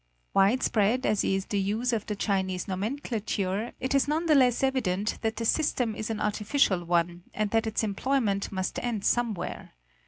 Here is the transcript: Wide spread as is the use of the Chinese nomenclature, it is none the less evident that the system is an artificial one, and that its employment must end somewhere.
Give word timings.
Wide 0.33 0.63
spread 0.63 1.05
as 1.05 1.23
is 1.23 1.45
the 1.45 1.59
use 1.59 1.93
of 1.93 2.07
the 2.07 2.15
Chinese 2.15 2.67
nomenclature, 2.67 3.71
it 3.79 3.93
is 3.93 4.07
none 4.07 4.25
the 4.25 4.33
less 4.33 4.63
evident 4.63 5.19
that 5.21 5.35
the 5.35 5.45
system 5.45 5.93
is 5.93 6.09
an 6.09 6.19
artificial 6.19 6.83
one, 6.85 7.25
and 7.35 7.51
that 7.51 7.67
its 7.67 7.83
employment 7.83 8.51
must 8.51 8.79
end 8.81 9.05
somewhere. 9.05 9.73